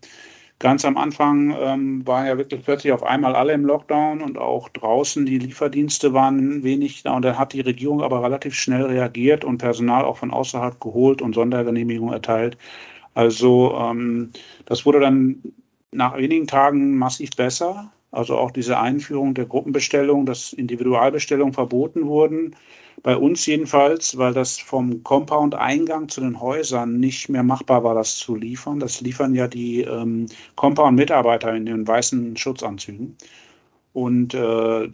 [0.57, 4.69] Ganz am Anfang ähm, waren ja wirklich plötzlich auf einmal alle im Lockdown und auch
[4.69, 7.13] draußen die Lieferdienste waren wenig da.
[7.13, 11.21] Und dann hat die Regierung aber relativ schnell reagiert und Personal auch von außerhalb geholt
[11.21, 12.57] und Sondergenehmigungen erteilt.
[13.15, 14.31] Also ähm,
[14.65, 15.41] das wurde dann
[15.91, 17.91] nach wenigen Tagen massiv besser.
[18.11, 22.55] Also auch diese Einführung der Gruppenbestellung, dass Individualbestellungen verboten wurden
[23.03, 28.17] bei uns jedenfalls, weil das vom Compound-Eingang zu den Häusern nicht mehr machbar war, das
[28.17, 28.79] zu liefern.
[28.79, 33.17] Das liefern ja die ähm, Compound-Mitarbeiter in den weißen Schutzanzügen.
[33.93, 34.89] Und äh,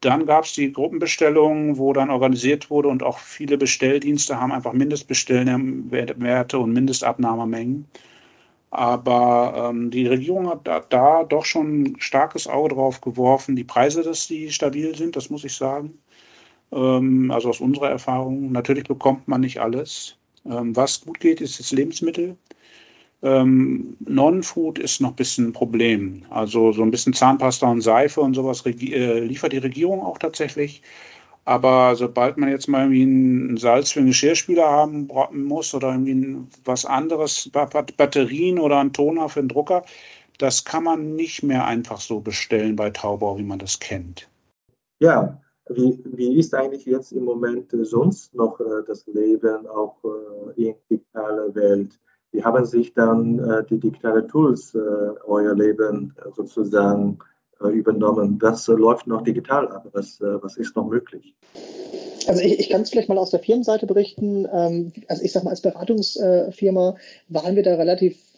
[0.00, 4.72] dann gab es die Gruppenbestellungen, wo dann organisiert wurde und auch viele Bestelldienste haben einfach
[4.72, 7.86] Mindestbestellwerte und Mindestabnahmemengen.
[8.70, 13.56] Aber ähm, die Regierung hat da, da, doch schon ein starkes Auge drauf geworfen.
[13.56, 15.98] Die Preise, dass die stabil sind, das muss ich sagen.
[16.72, 18.52] Ähm, also aus unserer Erfahrung.
[18.52, 20.16] Natürlich bekommt man nicht alles.
[20.46, 22.36] Ähm, was gut geht, ist das Lebensmittel.
[23.22, 26.24] Ähm, Non-Food ist noch ein bisschen ein Problem.
[26.30, 30.82] Also so ein bisschen Zahnpasta und Seife und sowas äh, liefert die Regierung auch tatsächlich.
[31.44, 36.36] Aber sobald man jetzt mal irgendwie ein Salz für einen Geschirrspüler haben muss oder irgendwie
[36.64, 39.84] was anderes, Batterien oder einen Toner für einen Drucker,
[40.38, 44.28] das kann man nicht mehr einfach so bestellen bei Taubau, wie man das kennt.
[45.00, 50.68] Ja, wie, wie ist eigentlich jetzt im Moment sonst noch äh, das Leben auch äh,
[50.68, 51.98] in digitaler Welt?
[52.32, 54.78] Wie haben sich dann äh, die digitalen Tools äh,
[55.26, 57.18] euer Leben sozusagen
[57.60, 58.38] äh, übernommen?
[58.40, 59.88] Was läuft noch digital ab?
[59.92, 61.34] Was, äh, was ist noch möglich?
[62.28, 64.46] Also ich, ich kann es vielleicht mal aus der Firmenseite berichten.
[64.52, 66.96] Ähm, also ich sage mal, als Beratungsfirma
[67.28, 68.29] waren wir da relativ äh,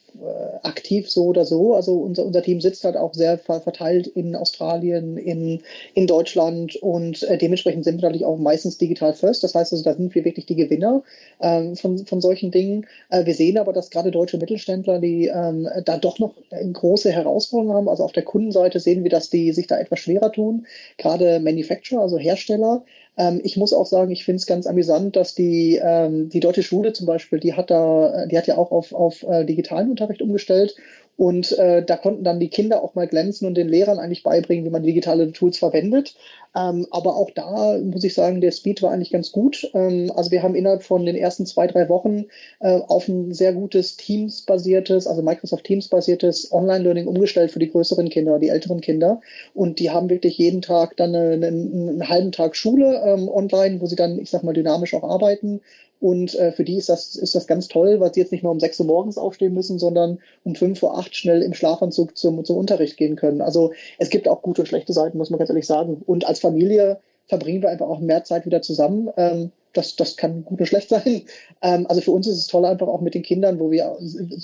[0.62, 1.74] aktiv so oder so.
[1.74, 5.62] Also unser, unser Team sitzt halt auch sehr verteilt in Australien, in,
[5.94, 9.42] in Deutschland und äh, dementsprechend sind wir natürlich auch meistens digital first.
[9.42, 11.02] Das heißt also, da sind wir wirklich die Gewinner
[11.40, 12.86] ähm, von, von solchen Dingen.
[13.10, 17.76] Äh, wir sehen aber, dass gerade deutsche Mittelständler, die ähm, da doch noch große Herausforderungen
[17.76, 17.88] haben.
[17.88, 20.66] Also auf der Kundenseite sehen wir, dass die sich da etwas schwerer tun.
[20.98, 22.84] Gerade Manufacturer, also Hersteller,
[23.16, 26.62] ähm, ich muss auch sagen, ich finde es ganz amüsant, dass die, ähm, die Deutsche
[26.62, 30.22] Schule zum Beispiel, die hat da, die hat ja auch auf, auf äh, digitalen Unterricht
[30.22, 30.76] umgestellt
[31.16, 34.64] und äh, da konnten dann die Kinder auch mal glänzen und den Lehrern eigentlich beibringen,
[34.64, 36.14] wie man digitale Tools verwendet.
[36.54, 39.70] Ähm, aber auch da muss ich sagen, der Speed war eigentlich ganz gut.
[39.74, 42.26] Ähm, also wir haben innerhalb von den ersten zwei, drei Wochen
[42.60, 48.38] äh, auf ein sehr gutes Teams-basiertes, also Microsoft Teams-basiertes Online-Learning umgestellt für die größeren Kinder,
[48.38, 49.20] die älteren Kinder.
[49.54, 53.80] Und die haben wirklich jeden Tag dann eine, eine, einen halben Tag Schule ähm, online,
[53.80, 55.60] wo sie dann, ich sag mal, dynamisch auch arbeiten
[56.02, 58.50] und äh, für die ist das, ist das ganz toll, weil sie jetzt nicht mehr
[58.50, 62.44] um 6 Uhr morgens aufstehen müssen, sondern um 5 Uhr 8 schnell im Schlafanzug zum,
[62.44, 63.40] zum Unterricht gehen können.
[63.40, 66.02] Also es gibt auch gute und schlechte Seiten, muss man ganz ehrlich sagen.
[66.04, 69.08] Und als Familie verbringen wir einfach auch mehr Zeit wieder zusammen.
[69.16, 71.22] Ähm, das, das kann gut und schlecht sein.
[71.62, 73.96] Ähm, also für uns ist es toll einfach auch mit den Kindern, wo wir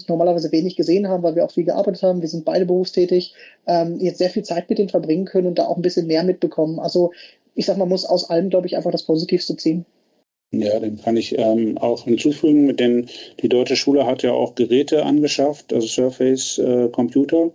[0.09, 2.23] normalerweise wenig gesehen haben, weil wir auch viel gearbeitet haben.
[2.23, 3.35] Wir sind beide berufstätig,
[3.67, 6.25] ähm, jetzt sehr viel Zeit mit denen verbringen können und da auch ein bisschen mehr
[6.25, 6.79] mitbekommen.
[6.79, 7.13] Also
[7.55, 9.85] ich sag, man muss aus allem, glaube ich, einfach das Positivste ziehen.
[10.51, 13.11] Ja, dem kann ich ähm, auch hinzufügen, mit den,
[13.43, 17.51] die deutsche Schule hat ja auch Geräte angeschafft, also Surface äh, Computer.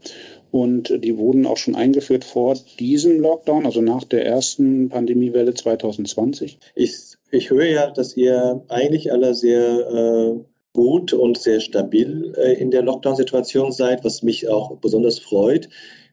[0.54, 6.60] Und die wurden auch schon eingeführt vor diesem Lockdown, also nach der ersten Pandemiewelle 2020.
[6.76, 6.94] Ich,
[7.32, 12.70] ich höre ja, dass ihr eigentlich alle sehr äh, gut und sehr stabil äh, in
[12.70, 15.70] der Lockdown-Situation seid, was mich auch besonders freut.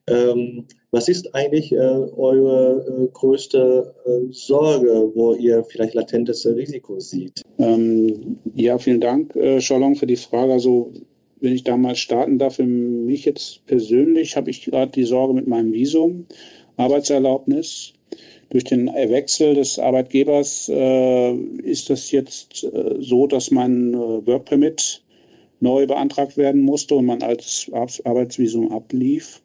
[0.06, 6.98] Ähm, was ist eigentlich äh, eure äh, größte äh, Sorge, wo ihr vielleicht latentes Risiko
[6.98, 7.42] seht?
[7.58, 10.54] Ähm, ja, vielen Dank, äh, Scholong, für die Frage.
[10.54, 10.94] Also
[11.40, 15.34] wenn ich da mal starten darf, für mich jetzt persönlich habe ich gerade die Sorge
[15.34, 16.26] mit meinem Visum,
[16.76, 17.94] Arbeitserlaubnis.
[18.50, 24.46] Durch den Wechsel des Arbeitgebers äh, ist das jetzt äh, so, dass mein äh, Work
[24.46, 25.02] Permit
[25.60, 29.40] neu beantragt werden musste und man als Arbeitsvisum ablief.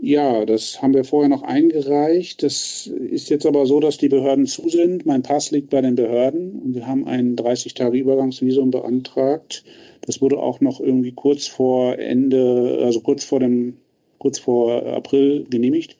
[0.00, 2.42] Ja, das haben wir vorher noch eingereicht.
[2.42, 5.06] Das ist jetzt aber so, dass die Behörden zu sind.
[5.06, 9.64] Mein Pass liegt bei den Behörden und wir haben ein 30-Tage-Übergangsvisum beantragt.
[10.02, 13.78] Das wurde auch noch irgendwie kurz vor Ende, also kurz vor dem,
[14.18, 15.96] kurz vor April genehmigt.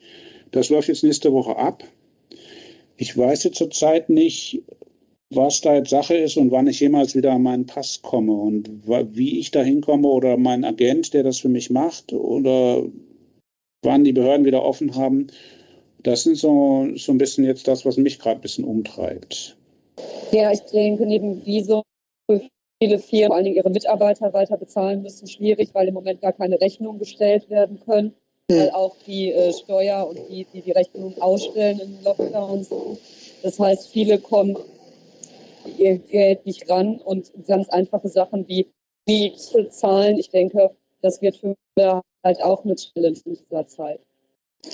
[0.51, 1.83] Das läuft jetzt nächste Woche ab.
[2.95, 4.63] Ich weiß jetzt zurzeit nicht,
[5.29, 8.69] was da jetzt Sache ist und wann ich jemals wieder an meinen Pass komme und
[9.13, 12.83] wie ich da hinkomme oder mein Agent, der das für mich macht oder
[13.81, 15.27] wann die Behörden wieder offen haben.
[16.01, 19.57] Das sind so, so ein bisschen jetzt das, was mich gerade ein bisschen umtreibt.
[20.31, 21.83] Ja, ich denke, neben Visum
[22.29, 22.41] für
[22.81, 26.33] viele Firmen vor allen Dingen ihre Mitarbeiter weiter bezahlen müssen, schwierig, weil im Moment gar
[26.33, 28.13] keine Rechnungen gestellt werden können,
[28.49, 28.59] hm.
[28.59, 32.69] weil auch die äh, Steuer und die, die die Rechnung ausstellen in Lockdowns.
[33.43, 34.57] Das heißt, viele kommen
[35.77, 38.67] ihr Geld nicht ran und ganz einfache Sachen wie
[39.07, 40.17] Miete zahlen.
[40.17, 41.55] Ich denke, das wird für
[42.23, 44.01] halt auch eine Challenge in dieser Zeit.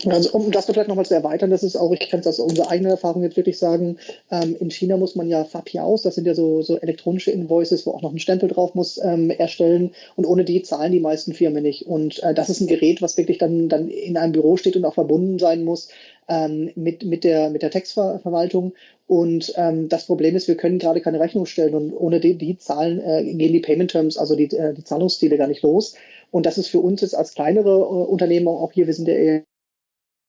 [0.07, 2.71] Also um das vielleicht nochmal zu erweitern, das ist auch, ich kann es aus unserer
[2.71, 3.99] eigenen Erfahrung jetzt wirklich sagen,
[4.31, 7.91] ähm, in China muss man ja FAPIAUS, das sind ja so, so elektronische Invoices, wo
[7.91, 11.61] auch noch ein Stempel drauf muss, ähm, erstellen und ohne die zahlen die meisten Firmen
[11.61, 11.85] nicht.
[11.85, 14.85] Und äh, das ist ein Gerät, was wirklich dann, dann in einem Büro steht und
[14.85, 15.89] auch verbunden sein muss
[16.27, 18.73] ähm, mit, mit, der, mit der Textverwaltung.
[19.05, 22.57] Und ähm, das Problem ist, wir können gerade keine Rechnung stellen und ohne die, die
[22.57, 25.93] Zahlen äh, gehen die Payment Terms, also die, äh, die Zahlungsziele gar nicht los.
[26.31, 29.15] Und das ist für uns jetzt als kleinere äh, Unternehmen, auch hier, wir sind ja
[29.15, 29.43] eher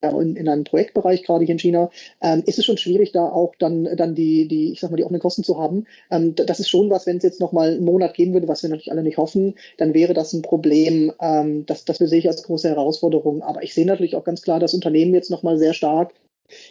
[0.02, 3.54] in, in einem Projektbereich, gerade hier in China, ähm, ist es schon schwierig, da auch
[3.58, 5.86] dann, dann die, die, ich sag mal, die offenen Kosten zu haben.
[6.10, 8.62] Ähm, das ist schon was, wenn es jetzt noch mal einen Monat gehen würde, was
[8.62, 12.28] wir natürlich alle nicht hoffen, dann wäre das ein Problem, ähm, das, das sehe ich
[12.28, 13.42] als große Herausforderung.
[13.42, 16.12] Aber ich sehe natürlich auch ganz klar, dass Unternehmen jetzt noch mal sehr stark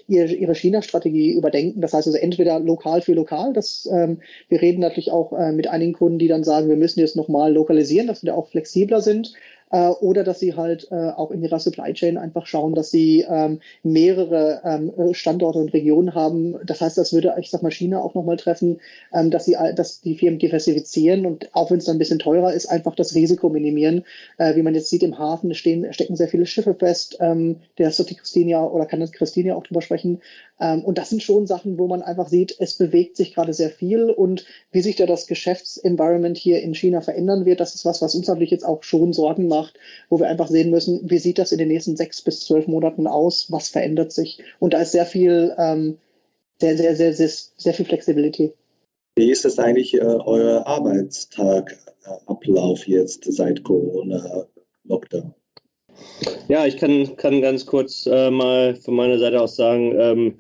[0.08, 1.82] ihre, China-Strategie überdenken.
[1.82, 3.54] Das heißt also entweder lokal für lokal.
[3.54, 7.00] Das, ähm, wir reden natürlich auch äh, mit einigen Kunden, die dann sagen, wir müssen
[7.00, 9.34] jetzt nochmal lokalisieren, dass wir da auch flexibler sind
[9.72, 13.26] äh, oder dass sie halt äh, auch in ihrer Supply Chain einfach schauen, dass sie
[13.28, 16.56] ähm, mehrere ähm, Standorte und Regionen haben.
[16.66, 18.80] Das heißt, das würde, ich sag mal, China auch nochmal treffen,
[19.14, 22.54] ähm, dass sie, dass die Firmen diversifizieren und auch wenn es dann ein bisschen teurer
[22.54, 24.06] ist, einfach das Risiko minimieren.
[24.38, 27.18] Äh, wie man jetzt sieht, im Hafen stehen, stecken sehr viele Schiffe fest.
[27.20, 30.22] Ähm, der Sotti Christina oder kann das Christina auch drüber sprechen.
[30.60, 33.70] Ähm, und das sind schon Sachen, wo man einfach sieht, es bewegt sich gerade sehr
[33.70, 38.02] viel und wie sich da das Geschäftsenvironment hier in China verändern wird, das ist was,
[38.02, 39.78] was uns natürlich jetzt auch schon Sorgen macht,
[40.10, 43.08] wo wir einfach sehen müssen, wie sieht das in den nächsten sechs bis zwölf Monaten
[43.08, 44.44] aus, was verändert sich.
[44.60, 45.98] Und da ist sehr viel, ähm,
[46.60, 48.54] sehr, sehr, sehr, sehr, sehr viel Flexibilität.
[49.18, 54.55] Wie ist das eigentlich äh, euer Arbeitstagablauf jetzt seit Corona-Lockdown?
[56.48, 60.34] Ja, ich kann, kann ganz kurz äh, mal von meiner Seite aus sagen, ähm,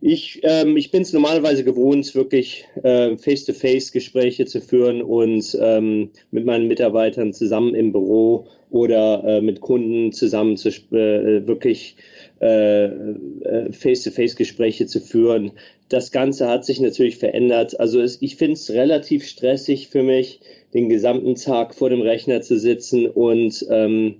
[0.00, 6.46] ich, ähm, ich bin es normalerweise gewohnt, wirklich äh, Face-to-Face-Gespräche zu führen und ähm, mit
[6.46, 11.96] meinen Mitarbeitern zusammen im Büro oder äh, mit Kunden zusammen zu äh, wirklich
[12.40, 15.52] äh, äh, Face-to-Face-Gespräche zu führen.
[15.88, 17.78] Das Ganze hat sich natürlich verändert.
[17.78, 20.40] Also es, ich finde es relativ stressig für mich,
[20.72, 24.16] den gesamten Tag vor dem Rechner zu sitzen und ähm,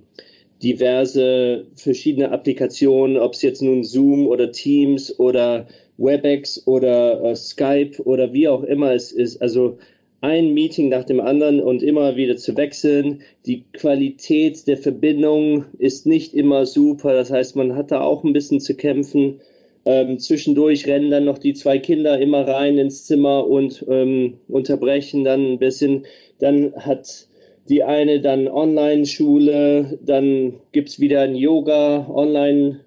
[0.63, 5.67] diverse verschiedene Applikationen, ob es jetzt nun Zoom oder Teams oder
[5.99, 9.41] WebEx oder äh, Skype oder wie auch immer es ist.
[9.43, 9.79] Also
[10.21, 13.21] ein Meeting nach dem anderen und immer wieder zu wechseln.
[13.45, 17.13] Die Qualität der Verbindung ist nicht immer super.
[17.13, 19.41] Das heißt, man hat da auch ein bisschen zu kämpfen.
[19.85, 25.25] Ähm, zwischendurch rennen dann noch die zwei Kinder immer rein ins Zimmer und ähm, unterbrechen
[25.25, 26.07] dann ein bisschen.
[26.39, 27.27] Dann hat
[27.69, 32.81] die eine dann Online-Schule, dann gibt es wieder ein Yoga, Online-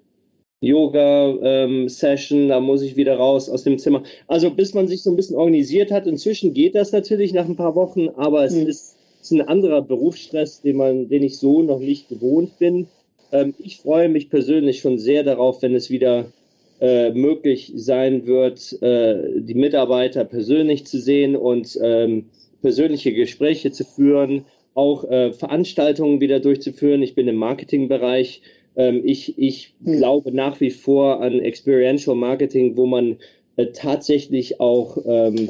[0.60, 4.02] Yoga-Session, ähm, da muss ich wieder raus aus dem Zimmer.
[4.26, 7.56] Also bis man sich so ein bisschen organisiert hat, inzwischen geht das natürlich nach ein
[7.56, 8.66] paar Wochen, aber es mhm.
[8.66, 12.88] ist, ist, ein anderer Berufsstress, den, man, den ich so noch nicht gewohnt bin.
[13.30, 16.32] Ähm, ich freue mich persönlich schon sehr darauf, wenn es wieder
[16.80, 22.26] äh, möglich sein wird, äh, die Mitarbeiter persönlich zu sehen und ähm,
[22.62, 24.44] persönliche Gespräche zu führen,
[24.78, 27.02] auch äh, Veranstaltungen wieder durchzuführen.
[27.02, 28.42] Ich bin im Marketingbereich.
[28.76, 29.96] Ähm, ich ich hm.
[29.96, 33.16] glaube nach wie vor an Experiential Marketing, wo man
[33.56, 35.48] äh, tatsächlich auch ähm,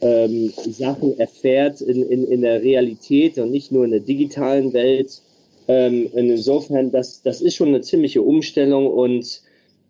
[0.00, 5.22] ähm, Sachen erfährt in, in, in der Realität und nicht nur in der digitalen Welt.
[5.68, 9.40] Ähm, insofern, das, das ist schon eine ziemliche Umstellung und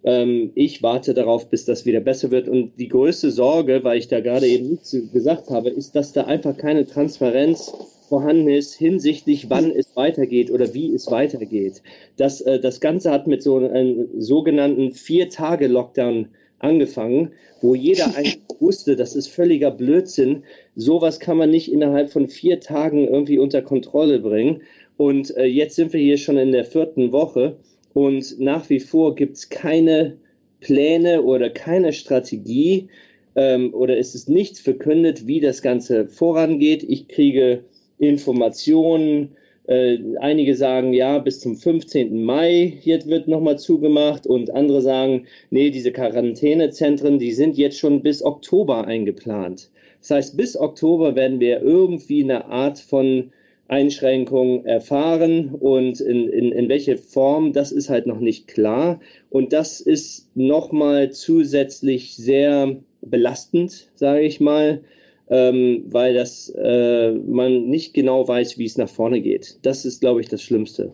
[0.05, 2.49] ähm, ich warte darauf, bis das wieder besser wird.
[2.49, 6.25] Und die größte Sorge, weil ich da gerade eben nicht gesagt habe, ist, dass da
[6.25, 7.73] einfach keine Transparenz
[8.15, 11.83] vorhanden ist hinsichtlich, wann es weitergeht oder wie es weitergeht.
[12.17, 16.29] Das, äh, das Ganze hat mit so einem sogenannten Vier-Tage-Lockdown
[16.61, 20.45] angefangen, wo jeder eigentlich wusste, das ist völliger Blödsinn.
[20.77, 24.63] Sowas kann man nicht innerhalb von vier Tagen irgendwie unter Kontrolle bringen.
[24.97, 27.57] Und äh, jetzt sind wir hier schon in der vierten Woche
[27.95, 30.19] und nach wie vor gibt es keine
[30.61, 32.87] Pläne oder keine Strategie
[33.35, 36.85] ähm, oder ist es nichts verkündet, wie das Ganze vorangeht.
[36.85, 37.65] Ich kriege
[37.99, 39.37] Informationen,
[39.67, 42.23] äh, einige sagen, ja, bis zum 15.
[42.23, 48.03] Mai hier wird nochmal zugemacht und andere sagen, nee, diese Quarantänezentren, die sind jetzt schon
[48.03, 49.71] bis Oktober eingeplant.
[50.01, 53.33] Das heißt, bis Oktober werden wir irgendwie eine Art von
[53.69, 59.01] Einschränkung erfahren und in, in, in welche Form, das ist halt noch nicht klar.
[59.31, 64.83] Und das ist nochmal zusätzlich sehr belastend, sage ich mal,
[65.29, 69.59] ähm, weil das äh, man nicht genau weiß, wie es nach vorne geht.
[69.63, 70.93] Das ist, glaube ich, das Schlimmste.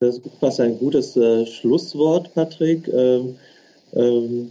[0.00, 2.88] Das ist fast ein gutes äh, Schlusswort, Patrick.
[2.88, 3.36] Ähm,
[3.94, 4.50] ähm,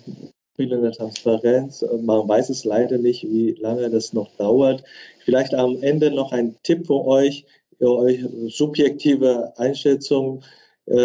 [0.55, 1.83] fehlende Transparenz.
[2.01, 4.83] Man weiß es leider nicht, wie lange das noch dauert.
[5.25, 7.45] Vielleicht am Ende noch ein Tipp für euch,
[7.79, 10.43] euch subjektive Einschätzung,
[10.85, 10.95] äh,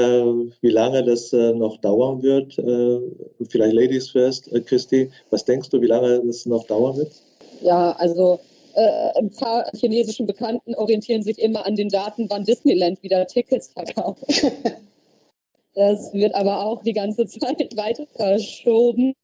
[0.61, 2.59] wie lange das äh, noch dauern wird.
[2.59, 3.01] Äh,
[3.49, 7.13] vielleicht Ladies first, äh, Christi, was denkst du, wie lange das noch dauern wird?
[7.61, 8.41] Ja, also
[8.75, 13.69] äh, ein paar chinesischen Bekannten orientieren sich immer an den Daten, wann Disneyland wieder Tickets
[13.69, 14.23] verkauft.
[15.75, 19.15] das wird aber auch die ganze Zeit weiter verschoben.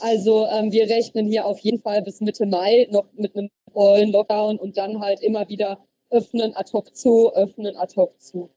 [0.00, 4.12] Also ähm, wir rechnen hier auf jeden Fall bis Mitte Mai noch mit einem vollen
[4.12, 5.78] Lockdown und dann halt immer wieder
[6.10, 8.50] öffnen, ad hoc zu, öffnen, ad hoc zu.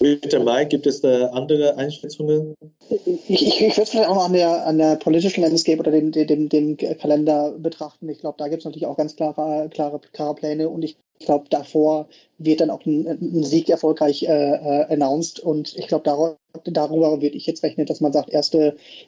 [0.00, 2.54] Mitte Mai, gibt es da andere Einschätzungen?
[2.88, 6.12] Ich, ich, ich würde vielleicht auch noch an der, an der politischen Landscape oder dem,
[6.12, 8.08] dem, dem Kalender betrachten.
[8.08, 11.46] Ich glaube, da gibt es natürlich auch ganz klare, klare, klare Pläne und ich glaube,
[11.48, 12.08] davor
[12.38, 17.22] wird dann auch ein, ein Sieg erfolgreich äh, äh, announced und ich glaube, darüber, darüber
[17.22, 18.50] würde ich jetzt rechnen, dass man sagt, 1.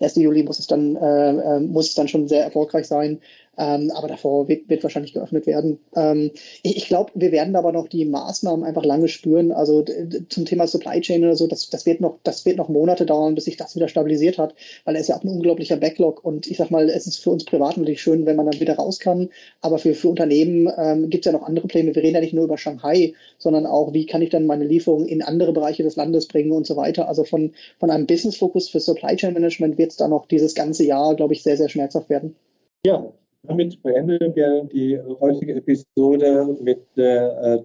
[0.01, 0.17] 1.
[0.17, 3.21] Juli muss es dann, äh, äh, muss es dann schon sehr erfolgreich sein
[3.59, 5.81] ähm, aber davor wird, wird, wahrscheinlich geöffnet werden.
[5.97, 6.31] Ähm,
[6.63, 9.53] ich, ich glaube, wir werden aber noch die Maßnahmen einfach lange spüren.
[9.53, 9.85] Also
[10.29, 13.35] zum Thema Supply Chain oder so, das, das, wird noch, das wird noch Monate dauern,
[13.35, 14.55] bis sich das wieder stabilisiert hat,
[14.85, 17.45] weil es ja auch ein unglaublicher Backlog und ich sag mal, es ist für uns
[17.45, 19.29] privat natürlich schön, wenn man dann wieder raus kann,
[19.61, 21.95] aber für, für Unternehmen ähm, gibt es ja noch andere Pläne.
[21.95, 25.09] Wir reden ja nicht nur über Shanghai, sondern auch, wie kann ich dann meine Lieferungen
[25.09, 27.09] in andere Bereiche des Landes bringen und so weiter.
[27.09, 30.85] Also von, von einem Business-Fokus für Supply Chain Management wird es da noch dieses ganze
[30.85, 32.37] Jahr, glaube ich, sehr, sehr schmerzhaft werden.
[32.85, 33.13] Ja,
[33.43, 37.63] damit beenden wir die heutige Episode mit der äh,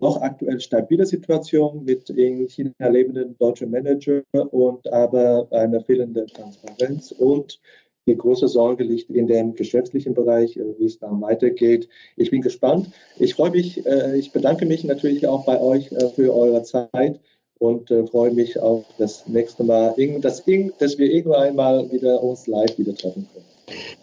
[0.00, 7.12] noch aktuell stabilen Situation mit in China lebenden deutschen Manager und aber einer fehlenden Transparenz
[7.12, 7.60] und
[8.08, 11.88] die große Sorge liegt in dem geschäftlichen Bereich, äh, wie es da weitergeht.
[12.16, 12.90] Ich bin gespannt.
[13.18, 17.20] Ich freue mich, äh, ich bedanke mich natürlich auch bei euch äh, für eure Zeit
[17.58, 22.94] und freue mich auf das nächste Mal, dass wir irgendwann mal wieder uns live wieder
[22.94, 23.55] treffen können.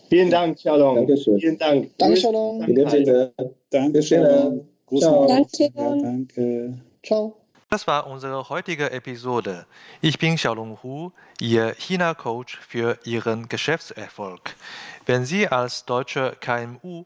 [0.09, 0.95] Vielen Dank, Shalom.
[0.95, 1.39] Dankeschön.
[1.39, 1.97] Vielen Dank.
[1.97, 2.65] Danke, Shalom.
[2.65, 3.33] Sinne.
[3.69, 4.67] Danke, Shalom.
[4.97, 5.27] Ciao.
[5.27, 5.63] Danke.
[5.75, 6.79] Ja, danke.
[7.03, 7.35] Ciao.
[7.69, 9.65] Das war unsere heutige Episode.
[10.01, 11.11] Ich bin Xiaolong Hu,
[11.41, 14.55] Ihr China-Coach für Ihren Geschäftserfolg.
[15.07, 17.05] Wenn Sie als deutsche KMU